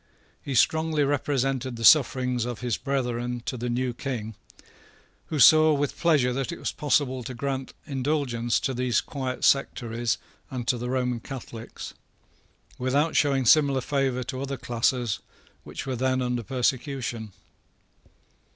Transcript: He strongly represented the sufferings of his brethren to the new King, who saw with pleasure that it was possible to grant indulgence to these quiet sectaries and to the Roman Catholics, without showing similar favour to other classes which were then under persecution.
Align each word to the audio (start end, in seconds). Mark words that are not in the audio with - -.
He 0.41 0.55
strongly 0.55 1.03
represented 1.03 1.75
the 1.75 1.85
sufferings 1.85 2.43
of 2.43 2.61
his 2.61 2.75
brethren 2.75 3.43
to 3.45 3.55
the 3.55 3.69
new 3.69 3.93
King, 3.93 4.33
who 5.27 5.37
saw 5.37 5.73
with 5.73 5.95
pleasure 5.95 6.33
that 6.33 6.51
it 6.51 6.57
was 6.57 6.71
possible 6.71 7.21
to 7.21 7.35
grant 7.35 7.75
indulgence 7.85 8.59
to 8.61 8.73
these 8.73 8.99
quiet 8.99 9.43
sectaries 9.43 10.17
and 10.49 10.67
to 10.67 10.79
the 10.79 10.89
Roman 10.89 11.19
Catholics, 11.19 11.93
without 12.79 13.15
showing 13.15 13.45
similar 13.45 13.81
favour 13.81 14.23
to 14.23 14.41
other 14.41 14.57
classes 14.57 15.19
which 15.63 15.85
were 15.85 15.95
then 15.95 16.19
under 16.19 16.41
persecution. 16.41 17.31